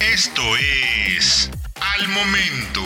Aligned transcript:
Esto 0.00 0.42
es 0.56 1.50
Al 1.80 2.08
Momento. 2.08 2.82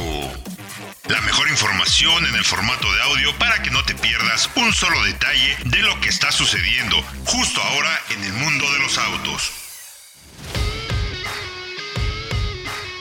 La 1.08 1.20
mejor 1.22 1.48
información 1.48 2.26
en 2.26 2.34
el 2.34 2.44
formato 2.44 2.93
de 2.93 3.02
audio 3.02 3.38
para 3.38 3.62
que 3.62 3.70
no 3.70 3.84
te 3.84 3.95
pierdas 3.95 4.48
un 4.56 4.72
solo 4.72 5.03
detalle 5.04 5.56
de 5.64 5.79
lo 5.79 6.00
que 6.00 6.08
está 6.08 6.30
sucediendo 6.30 6.96
justo 7.24 7.61
ahora 7.61 8.00
en 8.11 8.24
el 8.24 8.32
mundo 8.34 8.72
de 8.72 8.79
los 8.79 8.98
autos. 8.98 9.53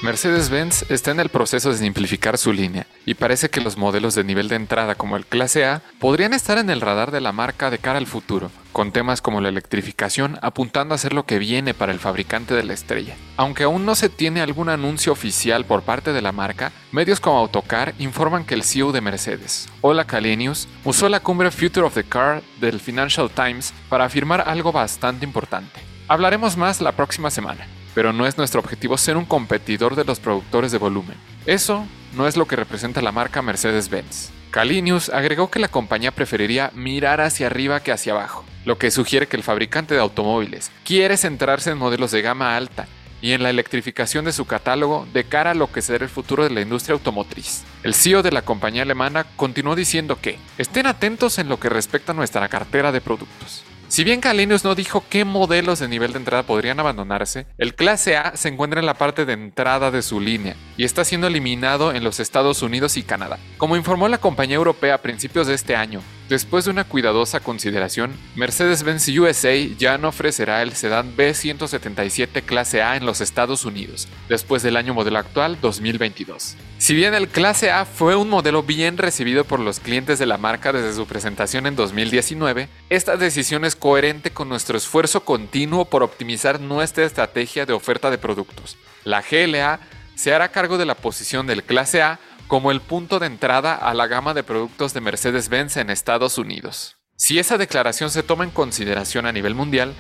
Mercedes-Benz 0.02 0.86
está 0.90 1.12
en 1.12 1.20
el 1.20 1.30
proceso 1.30 1.72
de 1.72 1.78
simplificar 1.78 2.38
su 2.38 2.54
línea 2.54 2.88
y 3.10 3.16
parece 3.16 3.50
que 3.50 3.60
los 3.60 3.76
modelos 3.76 4.14
de 4.14 4.24
nivel 4.24 4.50
de 4.50 4.56
entrada 4.56 4.94
como 4.94 5.18
el 5.18 5.26
Clase 5.26 5.66
A 5.66 5.82
podrían 5.98 6.32
estar 6.32 6.60
en 6.60 6.70
el 6.70 6.80
radar 6.80 7.10
de 7.10 7.22
la 7.22 7.32
marca 7.32 7.72
de 7.72 7.80
cara 7.80 7.98
al 7.98 8.06
futuro, 8.06 8.52
con 8.72 8.92
temas 8.92 9.20
como 9.20 9.42
la 9.42 9.50
electrificación 9.50 10.38
apuntando 10.44 10.94
a 10.94 11.00
ser 11.00 11.14
lo 11.14 11.26
que 11.26 11.40
viene 11.40 11.74
para 11.74 11.92
el 11.92 11.98
fabricante 11.98 12.54
de 12.54 12.64
la 12.64 12.74
estrella. 12.74 13.16
Aunque 13.36 13.64
aún 13.64 13.84
no 13.84 13.96
se 13.96 14.10
tiene 14.10 14.42
algún 14.42 14.70
anuncio 14.70 15.12
oficial 15.12 15.66
por 15.66 15.82
parte 15.82 16.14
de 16.14 16.22
la 16.22 16.32
marca, 16.32 16.72
medios 16.92 17.20
como 17.20 17.40
Autocar 17.40 17.96
informan 17.98 18.46
que 18.46 18.54
el 18.54 18.62
CEO 18.62 18.92
de 18.92 19.02
Mercedes, 19.02 19.68
Ola 19.82 20.06
Kalenius, 20.06 20.68
usó 20.86 21.10
la 21.10 21.20
cumbre 21.20 21.50
Future 21.50 21.88
of 21.88 21.96
the 21.96 22.04
Car 22.04 22.44
del 22.62 22.80
Financial 22.80 23.28
Times 23.32 23.74
para 23.90 24.06
afirmar 24.06 24.44
algo 24.48 24.72
bastante 24.72 25.26
importante. 25.26 25.80
Hablaremos 26.08 26.58
más 26.58 26.80
la 26.80 26.92
próxima 26.92 27.32
semana 27.32 27.66
pero 27.96 28.14
no 28.14 28.26
es 28.26 28.38
nuestro 28.38 28.60
objetivo 28.60 28.98
ser 28.98 29.18
un 29.18 29.26
competidor 29.26 29.96
de 29.96 30.06
los 30.06 30.20
productores 30.20 30.72
de 30.72 30.78
volumen. 30.78 31.18
Eso 31.46 31.86
no 32.16 32.28
es 32.28 32.38
lo 32.38 32.48
que 32.48 32.56
representa 32.56 33.02
la 33.02 33.12
marca 33.12 33.42
Mercedes-Benz. 33.42 34.32
Kalinius 34.52 35.10
agregó 35.10 35.52
que 35.52 35.60
la 35.60 35.68
compañía 35.68 36.12
preferiría 36.12 36.72
mirar 36.74 37.22
hacia 37.22 37.48
arriba 37.48 37.82
que 37.82 37.92
hacia 37.92 38.14
abajo, 38.14 38.44
lo 38.66 38.78
que 38.78 38.90
sugiere 38.90 39.28
que 39.28 39.38
el 39.38 39.44
fabricante 39.44 39.94
de 39.94 40.02
automóviles 40.02 40.72
quiere 40.84 41.18
centrarse 41.18 41.70
en 41.70 41.78
modelos 41.78 42.12
de 42.12 42.22
gama 42.22 42.56
alta 42.56 42.88
y 43.22 43.34
en 43.34 43.44
la 43.44 43.50
electrificación 43.50 44.26
de 44.26 44.32
su 44.32 44.46
catálogo 44.46 45.08
de 45.14 45.24
cara 45.24 45.52
a 45.52 45.56
lo 45.56 45.72
que 45.72 45.82
será 45.82 46.04
el 46.04 46.10
futuro 46.10 46.44
de 46.44 46.50
la 46.50 46.62
industria 46.62 46.94
automotriz. 46.94 47.64
El 47.84 47.94
CEO 47.94 48.24
de 48.24 48.32
la 48.32 48.42
compañía 48.42 48.84
alemana 48.84 49.26
continuó 49.36 49.76
diciendo 49.76 50.18
que 50.22 50.40
estén 50.58 50.88
atentos 50.88 51.38
en 51.38 51.50
lo 51.50 51.60
que 51.60 51.70
respecta 51.70 52.14
a 52.14 52.16
nuestra 52.16 52.48
cartera 52.48 52.92
de 52.92 53.02
productos. 53.02 53.64
Si 53.90 54.04
bien 54.04 54.22
Kalenius 54.22 54.64
no 54.64 54.76
dijo 54.76 55.04
qué 55.10 55.26
modelos 55.26 55.80
de 55.80 55.88
nivel 55.88 56.12
de 56.12 56.20
entrada 56.20 56.44
podrían 56.44 56.80
abandonarse, 56.80 57.48
el 57.58 57.74
clase 57.74 58.18
A 58.18 58.38
se 58.38 58.48
encuentra 58.48 58.80
en 58.80 58.86
la 58.86 58.94
parte 58.94 59.26
de 59.26 59.34
entrada 59.34 59.90
de 59.90 60.04
su 60.04 60.22
línea 60.22 60.56
y 60.78 60.84
está 60.84 61.04
siendo 61.04 61.26
eliminado 61.26 61.92
en 61.92 62.04
los 62.04 62.20
Estados 62.20 62.62
Unidos 62.62 62.98
y 62.98 63.04
Canadá. 63.04 63.40
Como 63.58 63.76
informó 63.76 64.08
la 64.08 64.20
compañía 64.20 64.58
europea 64.58 64.94
a 64.94 65.02
principios 65.02 65.48
de 65.48 65.56
este 65.56 65.76
año, 65.76 66.02
Después 66.30 66.66
de 66.66 66.70
una 66.70 66.84
cuidadosa 66.84 67.40
consideración, 67.40 68.12
Mercedes-Benz 68.36 69.08
USA 69.18 69.56
ya 69.80 69.98
no 69.98 70.10
ofrecerá 70.10 70.62
el 70.62 70.74
sedán 70.74 71.18
B177 71.18 72.44
clase 72.44 72.84
A 72.84 72.98
en 72.98 73.08
los 73.08 73.20
Estados 73.20 73.66
Unidos, 73.66 74.08
después 74.30 74.62
del 74.62 74.78
año 74.78 74.94
modelo 74.94 75.18
actual 75.18 75.58
2022. 75.60 76.56
Si 76.90 76.96
bien 76.96 77.14
el 77.14 77.28
clase 77.28 77.70
A 77.70 77.86
fue 77.86 78.16
un 78.16 78.30
modelo 78.30 78.64
bien 78.64 78.98
recibido 78.98 79.46
por 79.46 79.60
los 79.60 79.80
clientes 79.80 80.18
de 80.18 80.26
la 80.26 80.40
marca 80.40 80.74
desde 80.74 80.96
su 80.96 81.06
presentación 81.06 81.68
en 81.68 81.76
2019, 81.76 82.68
esta 82.90 83.16
decisión 83.16 83.64
es 83.64 83.76
coherente 83.76 84.32
con 84.32 84.50
nuestro 84.50 84.76
esfuerzo 84.76 85.24
continuo 85.24 85.86
por 85.86 86.02
optimizar 86.02 86.60
nuestra 86.60 87.06
estrategia 87.06 87.68
de 87.68 87.74
oferta 87.74 88.10
de 88.10 88.18
productos. 88.18 88.76
La 89.04 89.22
GLA 89.22 89.82
se 90.16 90.34
hará 90.34 90.50
cargo 90.50 90.80
de 90.80 90.88
la 90.88 90.96
posición 90.96 91.46
del 91.46 91.64
clase 91.64 92.02
A 92.02 92.20
como 92.48 92.72
el 92.72 92.82
punto 92.82 93.20
de 93.20 93.28
entrada 93.28 93.76
a 93.76 93.94
la 93.94 94.08
gama 94.08 94.34
de 94.34 94.42
productos 94.42 94.92
de 94.96 95.02
Mercedes-Benz 95.02 95.78
en 95.78 95.92
Estados 95.92 96.40
Unidos. 96.40 96.98
Si 97.16 97.38
esa 97.38 97.60
declaración 97.60 98.10
se 98.10 98.24
toma 98.24 98.46
en 98.46 98.50
consideración 98.50 99.28
a 99.28 99.32
nivel 99.32 99.54
mundial, 99.54 99.94